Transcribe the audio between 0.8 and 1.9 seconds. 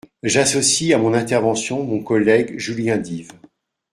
à mon intervention